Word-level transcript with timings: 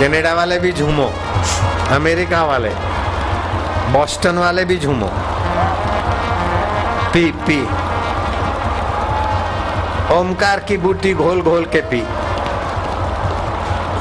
Canada 0.00 0.34
वाले 0.34 0.58
भी 0.58 0.72
झूमो, 0.72 1.12
America 1.90 2.42
वाले, 2.42 2.68
बॉस्टन 3.92 4.38
वाले 4.38 4.64
भी 4.64 4.78
झूमो। 4.78 5.10
P 7.12 7.32
P. 7.32 7.62
ओमकार 10.14 10.60
की 10.60 10.76
बूटी 10.76 11.14
घोल 11.14 11.42
घोल 11.42 11.64
के 11.64 11.80
पी। 11.80 12.06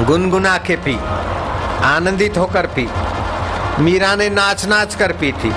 गुनगुना 0.05 0.57
के 0.57 0.75
पी। 0.75 0.99
आनंदित 1.83 2.37
होकर 2.37 2.65
पी। 2.65 2.89
मीरा 3.79 4.15
ने 4.15 4.29
नाच 4.29 4.65
नाच 4.65 4.95
कर 4.95 5.11
पी 5.11 5.31
थी। 5.31 5.55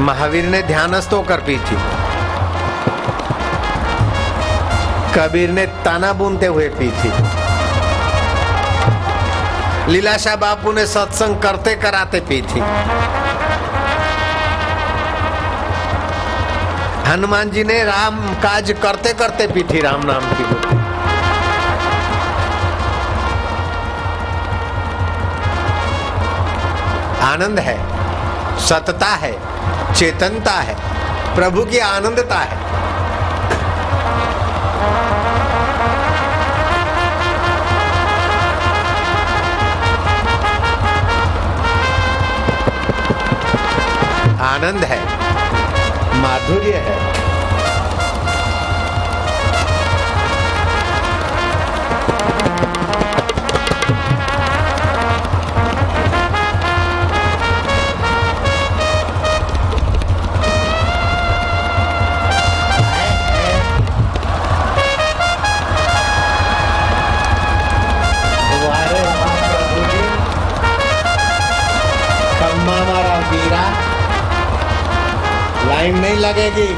महावीर 0.00 0.44
ने 0.44 0.62
ध्यानस्थ 0.62 1.12
होकर 1.12 1.36
पी 1.36 1.58
थी। 1.58 1.76
कबीर 5.14 5.50
ने 5.50 5.66
ताना 5.66 6.12
बुनते 6.12 6.46
हुए 6.46 6.68
पी 6.68 6.90
थी। 6.90 7.41
लीलाशाह 9.88 10.36
बापू 10.36 10.72
ने 10.72 10.84
सत्संग 10.86 11.40
करते 11.40 11.74
कराते 11.76 12.20
पी 12.20 12.40
थी। 12.42 12.60
हनुमान 17.08 17.50
जी 17.50 17.64
ने 17.64 17.82
राम 17.84 18.18
काज 18.42 18.70
करते 18.82 19.12
करते 19.12 19.46
पी 19.46 19.62
थी 19.62 19.80
राम 19.80 20.06
नाम 20.06 20.32
की 20.32 20.44
आनंद 27.24 27.58
है, 27.58 27.76
सतता 28.60 29.14
है, 29.16 29.32
चेतनता 29.94 30.52
है, 30.60 30.74
प्रभु 31.36 31.64
की 31.64 31.78
आनंदता 31.78 32.38
है। 32.38 32.71
आनंद 44.52 44.84
है। 44.84 44.98
माधुर्य 46.22 46.72
है। 46.86 47.00
वारे 68.64 69.00
वाह 73.50 73.91
लाइन 75.82 75.98
नहीं 75.98 76.16
लगेगी। 76.16 76.70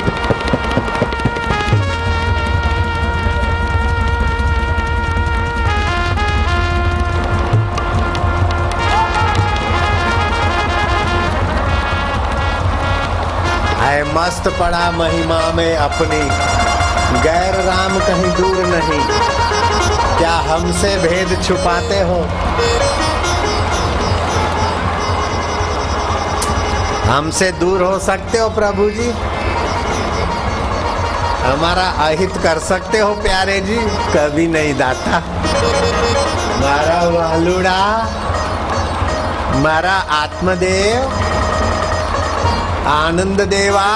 मस्त 14.14 14.46
पड़ा 14.58 14.90
महिमा 14.90 15.40
में 15.52 15.76
अपनी। 15.76 16.20
गैर 17.20 17.54
राम 17.64 17.98
कहीं 18.00 18.30
दूर 18.36 18.62
नहीं। 18.66 19.00
क्या 20.18 20.34
हमसे 20.50 20.96
भेद 20.98 21.42
छुपाते 21.44 22.00
हो? 22.00 22.20
हमसे 27.08 27.50
दूर 27.52 27.82
हो 27.82 27.98
सकते 27.98 28.38
हो 28.38 28.48
प्रभु 28.50 28.90
जी। 28.90 29.08
हमारा 31.44 31.86
अहित 32.06 32.36
कर 32.42 32.58
सकते 32.58 32.98
हो 32.98 33.14
प्यारे 33.14 33.60
जी। 33.60 33.76
कभी 34.14 34.46
नहीं 34.46 34.74
दाता। 34.74 35.18
मारा 36.60 37.00
वालुड़ा 37.08 37.80
मारा 39.56 39.92
आत्मदेव, 39.92 41.02
आनंद 42.88 43.40
देवा। 43.40 43.86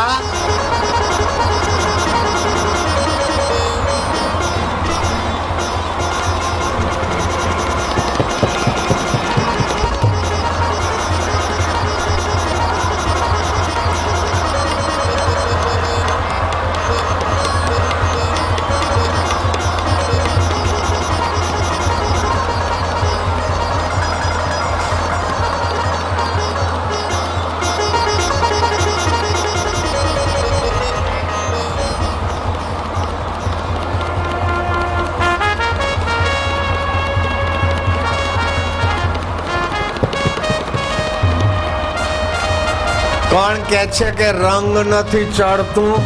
કે 43.71 43.83
છે 43.97 44.09
કે 44.19 44.29
રંગ 44.33 44.75
નથી 44.91 45.29
ચડતું. 45.37 46.01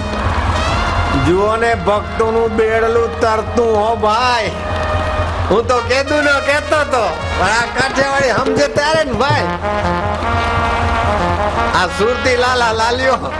જુઓ 1.26 1.50
ને 1.62 1.72
ભક્તોનું 1.86 2.48
બેડલું 2.58 3.10
તરતું, 3.22 3.74
હો 3.82 3.90
ભાઈ. 4.04 4.52
હું 5.50 5.62
તો 5.70 5.76
કેદું 5.90 6.24
ન 6.24 6.28
કેતો 6.48 6.80
તો, 6.92 7.04
પણ 7.38 7.52
આ 7.58 7.66
કાઠિયાવાડી 7.76 8.34
સમજે 8.38 8.66
ત્યારે 8.76 9.02
ને 9.10 9.14
ભાઈ. 9.22 9.46
આ 11.78 11.86
સુરતી 11.98 12.36
લાલા 12.44 12.72
લાલ્યો 12.80 13.30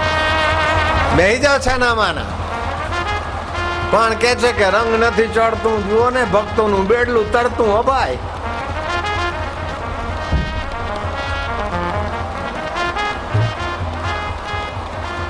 બેહી 1.16 1.40
જાવ 1.44 1.58
છાના 1.66 1.94
માના 2.00 2.30
પણ 3.92 4.14
કે 4.22 4.30
છે 4.42 4.50
કે 4.58 4.66
રંગ 4.74 4.92
નથી 5.00 5.30
ચડતું, 5.36 5.78
જુઓ 5.88 6.06
ને 6.16 6.22
ભક્તોનું 6.34 6.84
બેડલું 6.90 7.26
તરતું, 7.34 7.68
હો 7.74 7.82
ભાઈ. 7.90 8.18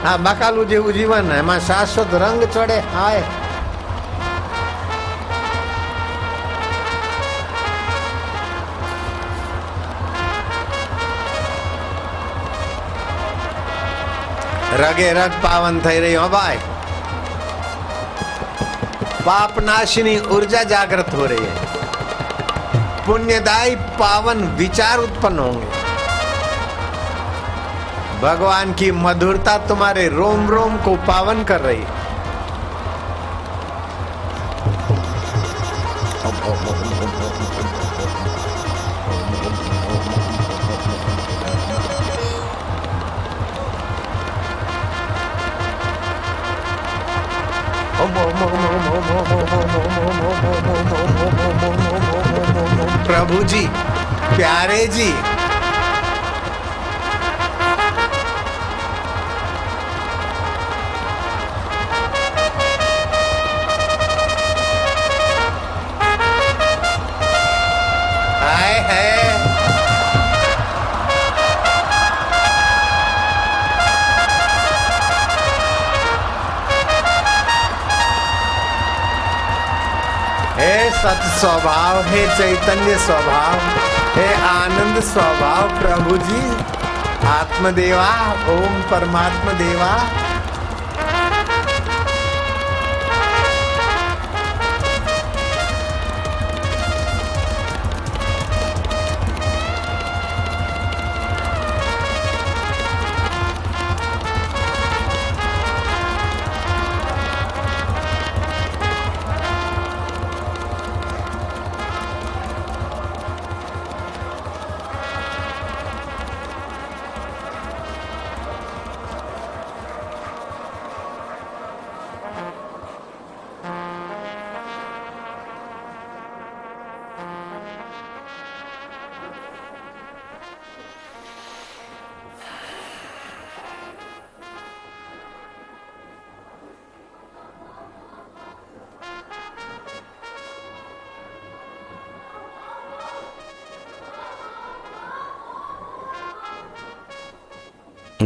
આ 0.05 0.19
બકાલું 0.19 0.69
જેવું 0.69 0.95
જીવન 0.95 1.31
એમાં 1.33 1.61
શાશ્વત 1.61 2.13
રંગ 2.17 2.43
ચડે 2.49 2.79
હાય 2.95 3.25
રગે 14.83 15.09
રગ 15.13 15.33
પાવન 15.43 15.81
થઈ 15.81 15.99
રહ્યો 16.01 16.29
ભાઈ 16.29 16.61
પાપનાશની 19.25 20.17
ऊर्जा 20.31 20.63
जागृत 20.67 21.15
हो 21.15 21.27
रही 21.27 21.47
है 21.47 21.71
पुण्यदायी 23.07 23.77
पावन 24.01 24.43
विचार 24.57 24.99
उत्पन्न 25.01 25.39
होंगे 25.41 25.82
भगवान 28.23 28.73
की 28.73 28.91
मधुरता 28.93 29.57
तुम्हारे 29.69 30.09
रोम 30.09 30.49
रोम 30.49 30.77
को 30.77 30.95
पावन 31.07 31.43
कर 31.45 31.61
रही 31.61 31.81
है। 31.81 32.01
प्रभु 53.07 53.43
जी, 53.45 53.67
प्यारे 54.37 54.87
जी 54.87 55.13
सत 81.03 81.23
स्वभाव 81.39 81.97
हे 82.09 82.27
चैतन्य 82.39 82.99
स्वभाव 83.07 83.55
हे 84.17 84.27
आनंद 84.49 85.01
स्वभाव 85.05 85.69
प्रभु 85.79 86.17
जी। 86.29 86.43
आत्मदेवा 87.29 88.11
ओम 88.53 88.81
परमात्मा 88.91 89.53
देवा 89.63 89.91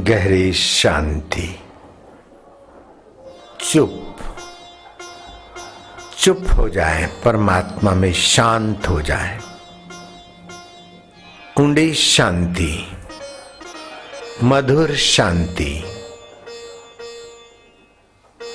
गहरी 0.01 0.53
शांति। 0.53 1.61
चुप। 3.61 4.17
चुप 6.19 6.47
हो 6.59 6.69
जाए, 6.69 7.07
परमात्मा 7.25 7.91
में 7.91 8.13
शांत 8.13 8.89
हो 8.89 9.03
जाए। 9.03 9.41
ऊंडी 11.61 11.95
शांति, 11.95 12.93
मधुर 14.43 14.97
शांति, 14.97 15.85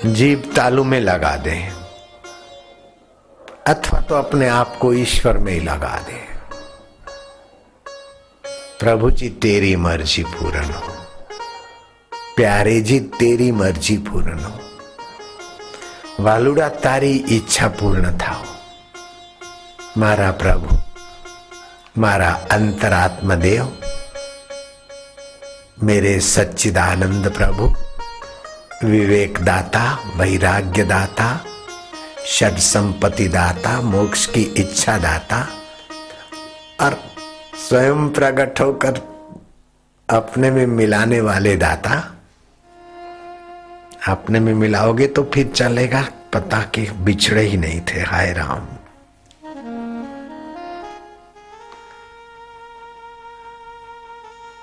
जीव 0.05 0.53
तालू 0.55 0.83
में 0.83 0.99
लगा 0.99 1.35
दे। 1.35 1.71
अथवा 3.67 3.99
तो 3.99 4.15
अपने 4.15 4.47
आप 4.47 4.77
को 4.77 4.93
ईश्वर 4.93 5.37
में 5.37 5.53
ही 5.53 5.59
लगा 5.59 5.99
दे। 5.99 6.31
प्रभु 8.79 9.11
जी, 9.11 9.29
तेरी 9.29 9.75
मर्ज़ी 9.75 10.23
पूर्ण 10.23 10.63
हो। 10.63 11.00
प्यारे 12.36 12.80
जी 12.88 12.98
तेरी 13.18 13.50
मर्जी 13.60 13.96
पूर्ण 14.06 14.38
हो 14.40 14.54
वालुड़ा 16.18 16.68
तारी 16.84 17.12
ઈચ્છા 17.28 17.66
પૂર્ણ 17.78 18.06
થાઓ 18.22 18.44
મારા 20.00 20.28
પ્રભુ 20.42 20.76
મારા 22.04 22.30
અંતરાત્મ 22.56 23.32
દેવ 23.46 23.66
मेरे 25.80 26.12
सच्चिदानंद 26.26 27.26
प्रभु 27.30 27.64
विवेक 28.84 29.34
दाता 29.44 29.82
वैराग्य 30.16 30.84
दाता 30.84 31.26
षड 32.34 32.56
संपत्ति 32.66 33.26
दाता 33.28 33.72
मोक्ष 33.90 34.24
की 34.34 34.42
इच्छा 34.62 34.96
दाता 34.98 35.40
और 36.80 36.98
स्वयं 37.66 38.08
प्रकट 38.18 38.60
होकर 38.60 39.00
अपने 40.08 40.50
में 40.50 40.66
मिलाने 40.78 41.20
वाले 41.28 41.56
दाता 41.58 41.94
अपने 44.01 44.39
में 44.39 44.53
मिलाओगे 44.53 45.07
तो 45.07 45.23
फिर 45.33 45.47
चलेगा। 45.47 46.01
पता 46.33 46.61
कि 46.75 46.85
बिछड़े 47.01 47.41
ही 47.41 47.57
नहीं 47.57 47.81
थे। 47.81 48.01
हाय 48.01 48.31
राम। 48.33 48.65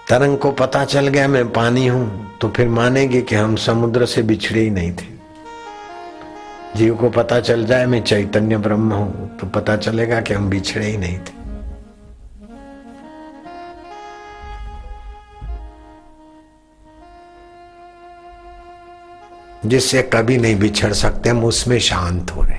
तरंग 0.08 0.36
को 0.38 0.50
पता 0.52 0.84
चल 0.84 1.08
गया, 1.08 1.28
मैं 1.28 1.52
पानी 1.52 1.86
हूँ 1.86 2.38
तो 2.40 2.48
फिर 2.48 2.68
मानेंगे 2.68 3.20
कि 3.22 3.34
हम 3.34 3.56
समुद्र 3.56 4.06
से 4.06 4.22
बिछड़े 4.22 4.60
ही 4.60 4.70
नहीं 4.70 4.92
थे। 4.92 5.06
जीव 6.76 6.94
को 6.94 7.10
पता 7.10 7.40
चल 7.40 7.64
जाए, 7.66 7.86
मैं 7.86 8.02
चैतन्य 8.02 8.56
ब्रह्म 8.58 8.92
हूँ 8.92 9.36
तो 9.36 9.46
पता 9.46 9.76
चलेगा 9.76 10.20
कि 10.20 10.34
हम 10.34 10.48
बिछड़े 10.50 10.86
ही 10.86 10.96
नहीं 10.96 11.18
थे। 11.18 11.37
जिससे 19.66 20.02
कभी 20.02 20.38
नहीं 20.38 20.56
बिछड़ 20.56 20.92
सकते, 20.92 21.30
हम 21.30 21.44
उसमें 21.44 21.78
शांत 21.78 22.30
हो 22.30 22.42
रहे। 22.42 22.58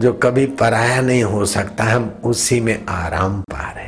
जो 0.00 0.12
कभी 0.12 0.46
पराया 0.46 1.00
नहीं 1.00 1.22
हो 1.24 1.46
सकता, 1.46 1.84
हम 1.84 2.20
उसी 2.24 2.60
में 2.60 2.86
आराम 2.86 3.40
पा 3.40 3.70
रहे 3.70 3.84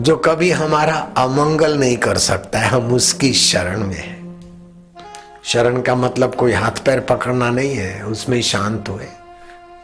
जो 0.00 0.16
कभी 0.16 0.50
हमारा 0.50 0.94
अमंगल 1.16 1.78
नहीं 1.78 1.96
कर 1.96 2.18
सकता 2.18 2.58
है, 2.58 2.68
हम 2.68 2.92
उसकी 2.92 3.32
शरण 3.32 3.84
में 3.84 3.96
है। 3.96 4.16
शरण 5.44 5.82
का 5.82 5.94
मतलब 5.94 6.34
कोई 6.34 6.52
हाथ 6.52 6.84
पैर 6.84 7.00
पकड़ना 7.00 7.50
नहीं 7.50 7.74
है, 7.74 8.04
उसमें 8.04 8.42
शांत 8.42 8.88
हुए। 8.88 9.06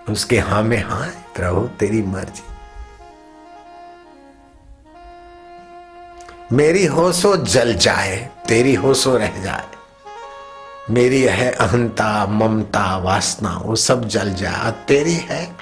उसके 0.08 0.38
हाँ 0.38 0.62
में 0.62 0.84
हाँ 0.84 1.06
प्रभु, 1.36 1.60
तेरी 1.60 2.02
मर्ज़ी। 2.02 2.51
मेरी 6.52 6.86
होशो 6.86 7.36
जल 7.36 7.74
जाए, 7.74 8.30
तेरी 8.48 8.74
होशो 8.74 9.16
रह 9.16 9.42
जाए। 9.42 9.64
मेरी 10.90 11.22
है 11.22 11.50
अहंता, 11.52 12.26
ममता, 12.26 12.96
वासना, 12.98 13.60
वो 13.64 13.76
सब 13.76 14.08
जल 14.08 14.34
जाए। 14.34 14.72
तेरी 14.88 15.14
है 15.14 15.56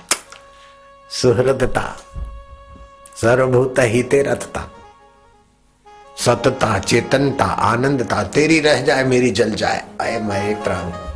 सुहृदता, 1.11 1.97
सर्वभूत 3.21 3.75
हिते 3.79 4.23
रथता 4.23 4.71
सतता, 6.19 6.79
चेतनता, 6.79 7.45
आनंदता, 7.45 8.23
तेरी 8.23 8.61
रह 8.61 8.83
जाए, 8.83 9.05
मेरी 9.05 9.31
जल 9.31 9.51
जाए। 9.51 9.85
अय 10.01 10.19
मैं 10.19 10.63
प्रभु। 10.63 11.10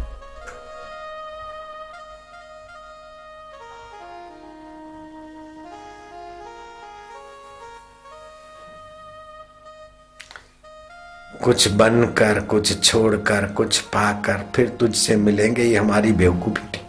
कुछ 11.45 11.69
बनकर, 11.69 12.41
कुछ 12.41 12.85
छोड़कर, 12.85 13.47
कुछ 13.47 13.81
पाकर 13.81 14.45
फिर 14.55 14.69
तुझसे 14.69 15.17
मिलेंगे, 15.17 15.63
ये 15.63 15.77
हमारी 15.77 16.13
बेवकूफ़ी 16.13 16.69
थी। 16.75 16.81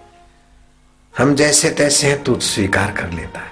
हम 1.17 1.35
जैसे 1.35 1.69
तैसे 1.69 2.07
हैं, 2.07 2.23
तू 2.23 2.39
स्वीकार 2.39 2.91
कर 2.91 3.11
लेता 3.11 3.39
है। 3.39 3.51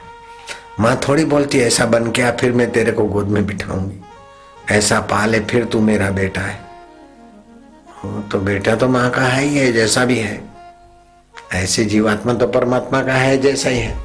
माँ 0.80 1.00
थोड़ी 1.08 1.26
बोलती 1.26 1.58
है, 1.58 1.68
ऐसा 1.68 1.86
बन 1.86 2.12
गया 2.12 2.32
फिर 2.32 2.52
मैं 2.52 2.72
तेरे 2.72 2.92
को 2.92 3.06
गोद 3.06 3.28
में 3.28 3.46
बिठाऊँगी। 3.46 4.02
ऐसा 4.72 5.00
पाले, 5.00 5.40
फिर 5.40 5.66
तू 5.66 5.80
मेरा 5.80 6.10
बेटा 6.12 6.42
है। 6.42 6.62
तो 8.32 8.40
बेटा 8.40 8.76
तो 8.76 8.88
माँ 8.88 9.10
का 9.12 9.22
है 9.22 9.44
ही 9.44 9.58
है, 9.58 9.72
जैसा 9.74 10.06
भी 10.06 10.20
है। 10.20 10.42
ऐसे 11.54 11.86
जीवात्मा 11.86 12.34
तो 12.34 12.48
परमात्मा 12.48 13.04
का 13.04 13.14
है, 13.14 13.38
जैसा 13.38 13.70
ही 13.70 13.80
है। 13.80 13.98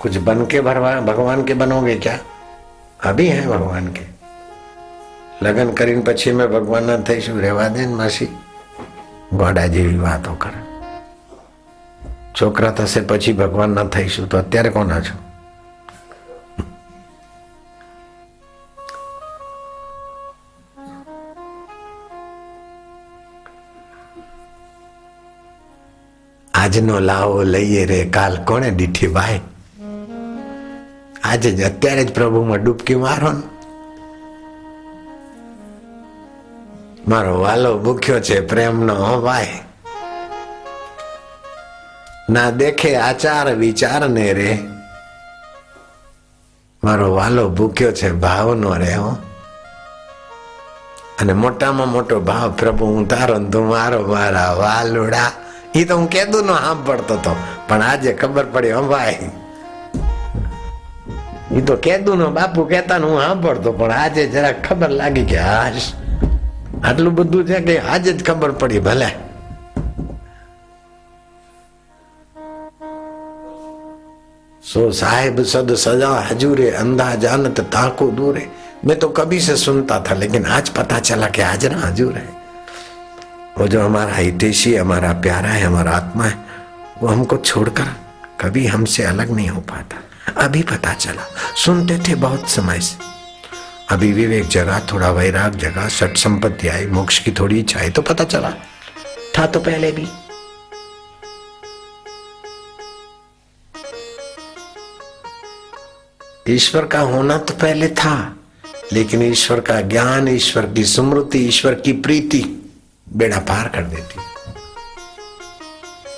कुछ 0.00 0.16
बन 0.16 0.46
के 0.46 0.60
भगवान 0.60 1.44
के 1.44 1.54
बनोगे 1.54 1.94
क्या? 1.94 2.18
अभी 3.04 3.28
है 3.28 3.46
भगवान 3.46 3.86
के। 3.86 4.21
લગ્ન 5.42 5.70
કરીને 5.74 6.02
પછી 6.02 6.32
મેં 6.32 6.48
ભગવાનના 6.48 6.98
થઈશું 7.02 7.40
રહેવા 7.40 7.68
દે 7.70 7.86
ને 7.86 7.94
માસી 7.94 8.30
ગોડા 9.34 9.68
જેવી 9.68 10.00
વાતો 10.00 10.34
કરે 10.36 10.60
છોકરા 12.34 12.72
થશે 12.72 13.00
પછી 13.02 13.34
ભગવાનના 13.34 13.86
થઈશું 13.88 14.28
તો 14.28 14.38
અત્યારે 14.38 14.70
કોના 14.70 15.00
છો 15.00 15.14
આજનો 26.54 27.00
લાવો 27.02 27.40
લઈએ 27.44 27.86
રે 27.86 28.00
કાલ 28.08 28.34
કોને 28.44 28.68
દીઠી 28.72 29.08
ભાઈ 29.08 29.40
આજે 31.24 31.50
જ 31.52 31.60
અત્યારે 31.64 32.04
જ 32.04 32.12
પ્રભુમાં 32.12 32.62
ડૂબકી 32.62 32.98
મારો 32.98 33.32
ને 33.32 33.51
મારો 37.12 37.40
વાલો 37.40 37.78
ભૂખ્યો 37.78 38.20
છે, 38.20 38.40
પ્રેમનો 38.40 39.20
ભાઈ. 39.20 39.60
ના 42.30 42.50
દેખે 42.50 42.96
આચાર 42.96 43.54
વિચાર 43.54 44.08
ને 44.08 44.32
રે. 44.32 44.58
મારો 46.84 47.14
વાલો 47.14 47.48
ભૂખ્યો 47.48 47.92
છે, 47.92 48.12
ભાવનો 48.12 48.74
રે, 48.74 48.94
હો. 48.94 49.16
અને 51.20 51.32
મોટામાં 51.32 51.92
મોટો 51.92 52.20
ભાવ, 52.20 52.52
પ્રભુ, 52.52 52.86
હું 52.86 53.08
તારો 53.08 53.38
તું 53.38 53.68
મારો, 53.68 54.06
મારા 54.06 54.52
વાલુડા. 54.52 55.30
એ 55.74 55.84
તો 55.84 55.96
હું 55.96 56.10
કેદું 56.10 56.46
નો 56.46 56.54
સાંભળતો 56.54 57.14
હતો 57.14 57.36
પણ 57.68 57.82
આજે 57.82 58.12
ખબર 58.12 58.44
પડી, 58.44 58.72
હો 58.72 58.94
એ 61.50 61.60
તો 61.60 61.76
કેદું 61.76 62.16
નો 62.18 62.30
બાપુ 62.30 62.64
કેતા 62.64 62.96
હું 62.96 63.20
સાંભળતો, 63.20 63.72
પણ 63.72 63.92
આજે 63.92 64.26
જરા 64.26 64.52
ખબર 64.52 64.88
લાગી 64.88 65.24
કે 65.24 65.38
હાશ. 65.38 65.92
આટલું 66.81 67.15
બધું 67.15 67.47
છે 67.49 67.61
કે 67.61 67.75
આજે 67.83 68.11
જ 68.11 68.19
ખબર 68.23 68.51
પડી 68.59 68.79
ભલે 68.81 69.09
सो 74.63 74.81
साहेब 74.93 75.37
सद 75.43 75.69
सजा 75.77 76.09
हजूरे 76.29 76.69
अंधा 76.73 77.07
जानत 77.17 77.59
ताको 77.73 78.07
दूरे 78.11 78.43
मैं 78.85 78.97
तो 78.99 79.07
कभी 79.09 79.39
से 79.39 79.55
सुनता 79.57 79.99
था 79.99 80.13
लेकिन 80.15 80.45
आज 80.47 80.69
पता 80.69 80.99
चला 81.01 81.27
कि 81.29 81.41
आज 81.43 81.65
ना 81.65 81.79
हजूर 81.79 82.13
है 82.13 82.27
वो 83.57 83.67
जो 83.67 83.81
हमारा 83.81 84.15
हितेशी 84.15 84.75
हमारा 84.75 85.11
प्यारा 85.21 85.49
है 85.49 85.63
हमारा 85.63 85.91
आत्मा 85.93 86.25
है 86.25 86.37
वो 87.01 87.07
हमको 87.07 87.37
छोड़कर 87.39 87.87
कभी 88.41 88.65
हमसे 88.67 89.03
अलग 89.05 89.31
नहीं 89.31 89.49
हो 89.49 89.61
पाता 89.71 90.03
अभी 90.43 90.63
पता 90.65 90.93
चला 90.95 91.23
सुनते 91.63 91.99
थे 91.99 92.15
बहुत 92.17 92.49
समय 92.49 92.79
से 92.81 93.10
अभी 93.92 94.12
विवेक 94.12 94.46
जगा 94.48 94.78
थोड़ा 94.92 95.10
वैराग 95.10 95.54
जगा 95.54 95.88
सट 95.88 96.16
संपत्ति 96.16 96.68
आई 96.68 96.86
मोक्ष 96.86 97.18
की 97.18 97.32
थोड़ी 97.32 97.58
इच्छा 97.60 97.80
आई 97.80 97.90
तो 97.90 98.02
पता 98.02 98.24
चला। 98.24 98.50
था 99.38 99.46
तो 99.46 99.60
पहले 99.60 99.92
भी। 99.92 100.06
ईश्वर 106.48 106.86
का 106.86 107.00
होना 107.00 107.38
तो 107.38 107.54
पहले 107.54 107.88
था 107.88 108.36
लेकिन 108.92 109.22
ईश्वर 109.22 109.60
का 109.60 109.80
ज्ञान 109.80 110.28
ईश्वर 110.28 110.66
की 110.66 110.84
स्मृति 110.84 111.38
ईश्वर 111.38 111.74
की 111.74 111.92
प्रीति 111.92 112.42
बेड़ा 113.16 113.38
पार 113.38 113.68
कर 113.68 113.82
देती। 113.82 114.16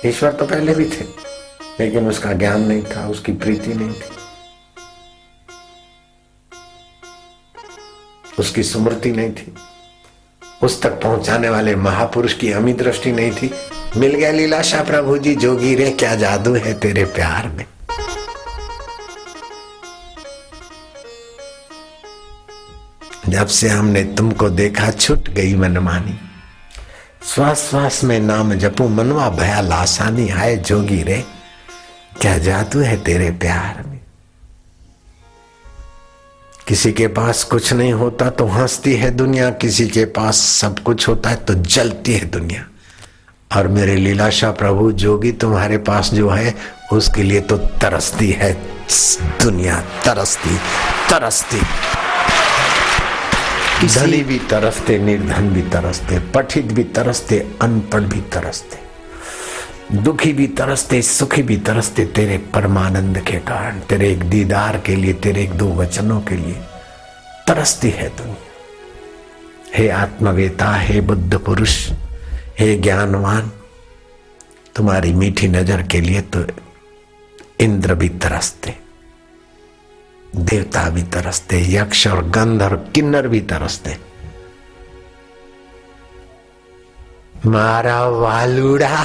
ईश्वर 0.09 0.31
तो 0.31 0.45
पहले 0.45 0.75
भी 0.75 0.85
थे 0.85 1.05
लेकिन 1.79 2.07
उसका 2.07 2.33
ज्ञान 2.33 2.61
नहीं 2.61 2.83
था 2.83 3.07
उसकी 3.07 3.33
प्रीति 3.33 3.73
नहीं 3.73 3.93
थी। 3.93 4.24
उसकी 8.39 8.63
स्मृति 8.63 9.11
नहीं 9.11 9.31
थी। 9.31 9.55
उस 10.63 10.81
तक 10.81 10.89
पहुँचाने 10.89 11.49
वाले 11.49 11.75
महापुरुष 11.75 12.33
की 12.33 12.51
अमी 12.51 12.73
दृष्टि 12.73 13.11
नहीं 13.11 13.31
थी। 13.31 13.51
मिल 13.97 14.15
गया 14.15 14.31
लीलाशा 14.31 14.83
प्रभु 14.83 15.17
जी 15.17 15.35
जोगी 15.35 15.75
रे 15.75 15.91
क्या 15.91 16.15
जादू 16.15 16.53
है 16.53 16.73
तेरे 16.73 17.05
प्यार 17.05 17.47
में? 17.47 17.65
जब 23.29 23.47
से 23.47 23.69
हमने 23.69 24.03
तुमको 24.03 24.49
देखा, 24.49 24.91
छुट 24.91 25.29
गई 25.29 25.55
मनमानी। 25.55 26.19
श्वास 27.35 27.67
श्वास 27.69 28.03
में 28.03 28.19
नाम 28.19 28.53
जपू, 28.53 28.87
मनवा 28.87 29.29
भया 29.29 29.61
लासानी 29.61 30.29
आए 30.29 30.55
जोगी 30.55 31.03
रे 31.03 31.23
क्या 32.21 32.37
जादू 32.37 32.79
है 32.79 33.03
तेरे 33.03 33.31
प्यार 33.31 33.83
में? 33.87 33.94
किसी 36.67 36.91
के 36.91 37.07
पास 37.07 37.43
कुछ 37.43 37.71
नहीं 37.73 37.91
होता 37.93 38.29
तो 38.29 38.45
हंसती 38.47 38.93
है 38.95 39.09
दुनिया 39.11 39.49
किसी 39.61 39.87
के 39.87 40.05
पास 40.05 40.37
सब 40.61 40.79
कुछ 40.79 41.07
होता 41.07 41.29
है 41.29 41.35
तो 41.35 41.53
जलती 41.53 42.13
है 42.13 42.25
दुनिया। 42.25 42.65
और 43.51 43.67
मेरे 43.67 43.95
लीलाशाह 43.95 44.51
प्रभु 44.51 44.91
जोगी 44.91 45.31
तुम्हारे 45.31 45.77
पास 45.77 46.09
जो 46.13 46.29
है 46.29 46.55
उसके 46.93 47.23
लिए 47.23 47.41
तो 47.41 47.57
तरसती 47.81 48.29
है 48.31 48.51
दुनिया 49.41 49.79
तरसती 50.05 50.57
तरसती। 51.09 51.59
धनी 53.87 54.23
भी 54.23 54.39
तरसते 54.49 54.97
निर्धन 54.99 55.49
भी 55.49 55.61
तरसते 55.69 56.19
पठित 56.35 56.65
भी 56.65 56.83
तरसते 56.95 57.39
अनपढ़ 57.61 58.03
भी 58.03 58.21
तरसते। 58.33 58.84
दुखी 59.93 60.31
भी 60.33 60.47
तरसते, 60.47 61.01
सुखी 61.01 61.41
भी 61.43 61.57
तरसते 61.57 62.05
तेरे 62.05 62.37
परमानंद 62.53 63.19
के 63.19 63.39
कारण, 63.39 63.79
तेरे 63.79 64.11
एक 64.11 64.23
दीदार 64.29 64.77
के 64.77 64.95
लिए, 64.95 65.13
तेरे 65.13 65.43
एक 65.43 65.51
दो 65.51 65.67
वचनों 65.73 66.21
के 66.21 66.35
लिए। 66.35 66.61
तरसती 67.47 67.89
है 67.89 68.07
दुनिया। 68.17 69.77
हे 69.77 69.89
आत्मवेता, 69.89 70.73
हे 70.75 71.01
बुद्ध 71.01 71.37
पुरुष, 71.37 71.75
हे 72.59 72.75
ज्ञानवान, 72.75 73.51
तुम्हारी 74.75 75.13
मीठी 75.13 75.47
नज़र 75.47 75.81
के 75.81 76.01
लिए 76.01 76.21
तो 76.21 76.45
इंद्र 77.59 77.95
भी 77.95 78.09
तरसते, 78.09 78.75
देवता 80.33 80.89
भी 80.89 81.03
तरसते, 81.03 81.61
यक्ष 81.73 82.07
और 82.07 82.23
गंधर्व 82.29 82.77
किन्नर 82.95 83.27
भी 83.27 83.41
तरसते। 83.41 83.97
मारा 87.45 88.03
वालुड़ा 88.05 88.97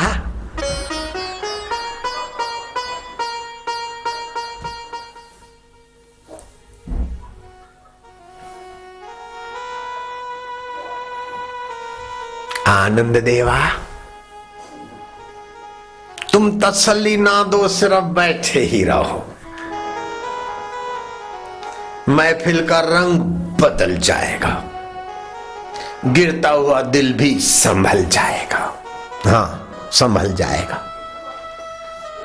आनंद 12.81 13.17
देवा। 13.17 13.61
तुम 16.33 16.61
तसल्ली 16.61 17.17
ना 17.17 17.43
दो 17.43 17.69
सिर्फ़ 17.69 18.05
बैठे 18.05 18.61
ही 18.61 18.85
रहो। 18.85 19.27
महफिल 22.09 22.69
का 22.69 22.81
रंग 22.81 23.21
बदल 23.61 23.97
जाएगा। 23.97 24.65
गिरता 26.05 26.51
हुआ 26.51 26.83
दिल 26.83 27.13
भी 27.13 27.41
संभल 27.41 28.05
जाएगा। 28.05 28.83
हाँ 29.27 29.75
संभल 29.93 30.33
जाएगा। 30.35 30.87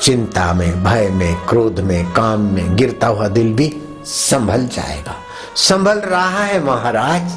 चिंता 0.01 0.53
में, 0.53 0.83
भय 0.83 1.09
में, 1.09 1.35
क्रोध 1.35 1.79
में, 1.79 2.11
काम 2.11 2.39
में 2.39 2.75
गिरता 2.75 3.07
हुआ 3.07 3.27
दिल 3.27 3.53
भी 3.53 3.81
संभल 4.05 4.67
जाएगा। 4.67 5.15
संभल 5.55 5.99
रहा 5.99 6.43
है 6.43 6.63
महाराज। 6.63 7.31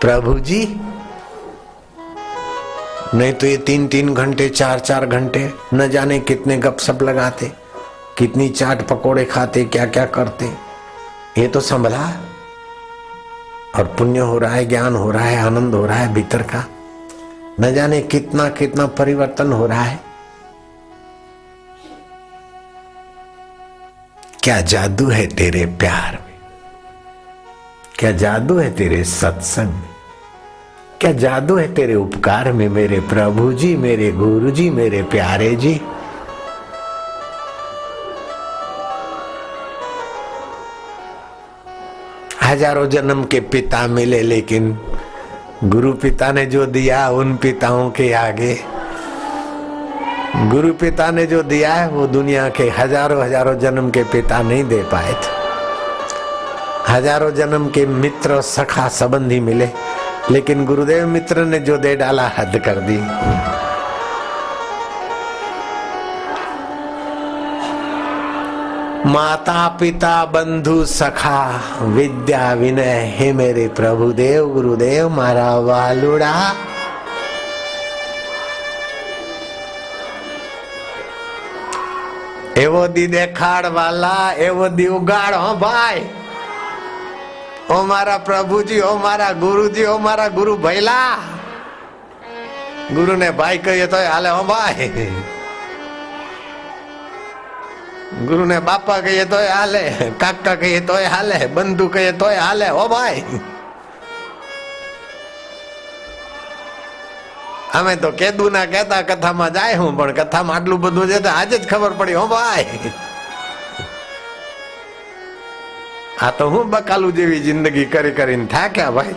प्रभु 0.00 0.38
जी 0.38 0.80
नहीं 3.14 3.32
तो 3.32 3.46
ये 3.46 3.56
तीन 3.56 3.88
तीन 3.88 4.14
घंटे, 4.14 4.48
चार 4.48 4.78
चार 4.78 5.06
घंटे 5.06 5.52
न 5.74 5.88
जाने 5.88 6.20
कितने 6.20 6.56
गप 6.56 6.78
सप 6.78 7.02
लगाते, 7.02 7.52
कितनी 8.18 8.48
चाट 8.48 8.88
पकोड़े 8.88 9.24
खाते, 9.24 9.64
क्या 9.64 9.86
क्या 9.86 10.06
करते। 10.06 10.46
ये 11.38 11.48
तो 11.48 11.60
संभला। 11.60 12.12
और 13.76 13.84
पुण्य 13.84 14.18
हो 14.18 14.38
रहा 14.38 14.54
है, 14.54 14.66
ज्ञान 14.66 14.96
हो 14.96 15.10
रहा 15.10 15.24
है, 15.24 15.38
आनंद 15.38 15.74
हो 15.74 15.86
रहा 15.86 15.96
है 15.96 16.14
भीतर 16.14 16.42
का। 16.42 16.64
न 17.60 17.74
जाने 17.74 18.00
कितना 18.02 18.48
कितना 18.48 18.86
परिवर्तन 18.86 19.52
हो 19.52 19.66
रहा 19.66 19.82
है। 19.82 20.00
क्या 24.42 24.60
जादू 24.60 25.08
है 25.08 25.26
तेरे 25.26 25.66
प्यार 25.66 26.18
में? 26.26 26.34
क्या 27.98 28.12
जादू 28.12 28.58
है 28.58 28.72
तेरे 28.72 29.04
सत्संग 29.04 29.68
में? 29.68 29.97
क्या 31.00 31.10
जादू 31.12 31.56
है 31.56 31.66
तेरे 31.74 31.94
उपकार 31.94 32.50
में 32.52 32.68
मेरे 32.68 32.98
प्रभु 33.00 33.52
जी 33.52 33.76
मेरे 33.76 34.10
गुरु 34.12 34.50
जी 34.50 34.68
मेरे 34.70 35.02
प्यारे 35.02 35.54
जी? 35.56 35.80
हज़ारों 42.44 42.86
जन्म 42.86 43.24
के 43.24 43.40
पिता 43.40 43.86
मिले, 43.86 44.22
लेकिन 44.22 44.76
गुरु 45.64 45.92
पिता 45.92 46.32
ने 46.32 46.44
जो 46.46 46.66
दिया 46.66 47.08
उन 47.10 47.36
पिताओं 47.36 47.90
के 47.90 48.12
आगे। 48.12 48.54
गुरु 50.50 50.72
पिता 50.72 51.10
ने 51.10 51.26
जो 51.26 51.42
दिया 51.42 51.74
है, 51.74 51.88
वो 51.88 52.06
दुनिया 52.06 52.48
के 52.48 52.68
हज़ारों 52.70 53.22
हज़ारों 53.24 53.58
जन्म 53.58 53.90
के 53.90 54.02
पिता 54.04 54.42
नहीं 54.42 54.64
दे 54.64 54.82
पाए 54.82 55.12
थे। 55.12 55.36
हज़ारों 56.92 57.30
जन्म 57.30 57.68
के 57.68 57.86
मित्र 57.86 58.40
सखा 58.40 58.88
संबंधी 58.88 59.40
मिले। 59.40 59.70
लेकिन 60.31 60.65
गुरुदेव 60.65 61.07
मित्र 61.07 61.45
ने 61.45 61.59
जो 61.59 61.77
दे 61.77 61.95
डाला 61.95 62.27
हद 62.37 62.57
कर 62.65 62.79
दी 62.81 62.97
माता 69.07 69.67
पिता 69.79 70.13
बंधु 70.33 70.83
सखा 70.89 71.39
विद्या 71.95 72.53
विनय 72.53 73.01
हे 73.15 73.31
मेरे 73.33 73.67
प्रभु 73.79 74.11
देव 74.13 74.53
गुरुदेव 74.53 75.09
मारा 75.17 75.49
वालुड़ा 75.61 76.33
એવો 82.55 82.81
દી 82.95 83.03
દેખાડ 83.13 83.65
વાલા 83.75 84.11
એવો 84.47 84.65
દી 84.71 84.89
ઉગાડ 84.97 85.35
હો 85.35 85.53
ભાઈ 85.55 86.01
ઓ 87.68 87.82
મારા 87.84 88.18
પ્રભુજી, 88.18 88.80
ઓ 88.80 88.96
મારા 88.96 89.32
ગુરુજી, 89.32 89.86
ઓ 89.86 89.98
મારા 89.98 90.28
ગુરુ 90.36 90.56
ભૈલા. 90.56 91.18
ગુરુને 92.94 93.28
ભાઈ 93.38 93.58
કહીએ 93.64 93.86
તો 93.86 93.98
હાલે 94.12 94.28
હો 94.28 94.42
ભાઈ. 94.50 95.12
ગુરુને 98.28 98.56
બાપા 98.60 99.00
કહીએ 99.04 99.24
તોય 99.32 99.52
હાલે, 99.58 99.82
કાકા 100.18 100.56
કહીએ 100.56 100.80
તોય 100.80 101.08
હાલે, 101.14 101.36
બંધુ 101.54 101.88
કહીએ 101.94 102.12
તોય 102.12 102.40
હાલે 102.40 102.68
હો 102.68 102.88
ભાઈ. 102.88 103.40
અમે 107.78 107.92
તો 107.96 108.12
કેદુ 108.12 108.48
ના 108.50 108.66
કેતા 108.66 109.02
કથામાં 109.02 109.52
જાય 109.52 109.76
હું, 109.76 109.92
પણ 109.98 110.16
કથામાં 110.20 110.56
આટલું 110.56 110.80
બધું 110.80 111.06
છે 111.12 111.18
તો 111.20 111.30
આજે 111.36 111.56
જ 111.58 111.64
ખબર 111.68 111.92
પડી 112.00 112.18
હો 112.20 112.26
ભાઈ. 112.32 112.92
આ 116.22 116.30
તો 116.30 116.50
હું 116.50 116.70
બકાલું 116.70 117.14
જેવી 117.14 117.40
જિંદગી 117.40 117.84
કરી 117.84 118.10
કરીને 118.10 118.46
થાક્યા 118.46 118.90
ભાઈ. 118.90 119.14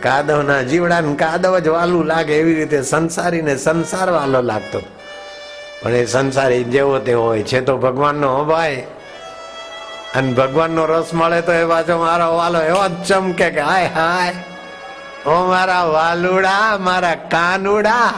કાદવના 0.00 0.62
જીવડાને 0.62 1.14
કાદવ 1.14 1.58
જ 1.58 1.68
વાલું 1.68 2.04
લાગે 2.04 2.34
એવી 2.34 2.54
રીતે 2.54 2.82
સંસારીને 2.82 3.56
સંસાર 3.56 4.10
વાલો 4.10 4.40
લાગતો. 4.40 4.80
પણ 5.82 5.90
એ 5.90 6.06
સંસારી 6.06 6.64
જેવો 6.64 6.98
તેવો 6.98 7.24
હોય 7.24 7.42
છે 7.42 7.60
તો 7.60 7.76
ભગવાનનો 7.76 8.44
ભાઈ. 8.44 8.84
અને 10.14 10.32
ભગવાનનો 10.32 10.86
રસ 10.86 11.14
મળે 11.14 11.40
તો 11.40 11.52
એ 11.52 11.64
પાછો 11.64 11.98
મારો 11.98 12.36
વાલો 12.36 12.60
એવો 12.60 12.88
જ 12.88 13.06
ચમકે 13.06 13.50
કે, 13.50 13.60
હાય 13.60 13.86
હાય, 13.86 14.34
ઓ 15.30 15.46
મારા 15.46 15.84
વાલુડા, 15.84 16.78
મારા 16.78 17.14
કાનુડા. 17.14 18.14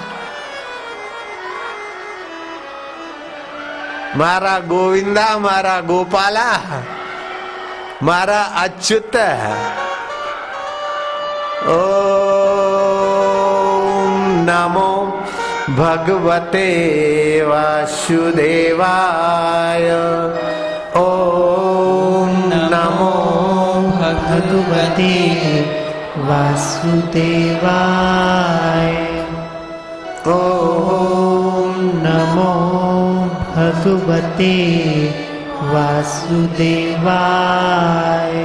મારા 4.15 4.63
ગોવિંદા 4.63 5.39
મારા 5.39 5.84
ગોપાલા 5.84 6.60
મારા 8.01 8.51
અચ્યુત 8.63 9.15
ઓમ 11.70 12.93
નમો 14.48 14.89
ભગવતે 15.77 16.67
વાસુદેવાય 17.51 18.82
ઓમ 20.98 22.34
નમો 22.65 23.13
ભગવતે 23.93 25.13
વાસુદેવાય 26.27 28.97
भगुवते 33.68 34.54
वासुदेवाय। 35.60 38.38